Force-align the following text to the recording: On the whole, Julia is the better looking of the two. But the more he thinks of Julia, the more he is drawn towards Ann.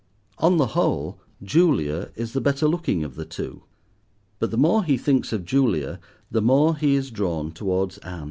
On 0.39 0.57
the 0.57 0.65
whole, 0.73 1.19
Julia 1.43 2.09
is 2.15 2.33
the 2.33 2.41
better 2.41 2.67
looking 2.67 3.03
of 3.03 3.13
the 3.13 3.23
two. 3.23 3.65
But 4.39 4.49
the 4.49 4.57
more 4.57 4.83
he 4.83 4.97
thinks 4.97 5.31
of 5.31 5.45
Julia, 5.45 5.99
the 6.31 6.41
more 6.41 6.75
he 6.75 6.95
is 6.95 7.11
drawn 7.11 7.51
towards 7.51 7.99
Ann. 7.99 8.19